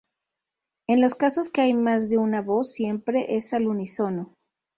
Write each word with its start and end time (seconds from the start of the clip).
En 0.87 0.99
los 0.99 1.13
casos 1.13 1.47
que 1.47 1.61
hay 1.61 1.75
más 1.75 2.09
de 2.09 2.17
una 2.17 2.41
voz, 2.41 2.71
siempre 2.73 3.35
es 3.35 3.53
al 3.53 3.67
unísono. 3.67 4.33